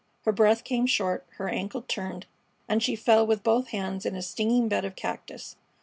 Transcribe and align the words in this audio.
Her 0.23 0.31
breath 0.31 0.63
came 0.63 0.87
short, 0.87 1.27
her 1.37 1.47
ankle 1.47 1.83
turned, 1.83 2.25
and 2.67 2.81
she 2.81 2.95
fell 2.95 3.27
with 3.27 3.43
both 3.43 3.67
hands 3.67 4.03
in 4.03 4.15
a 4.15 4.23
stinging 4.23 4.67
bed 4.67 4.83
of 4.83 4.95
cactus. 4.95 5.57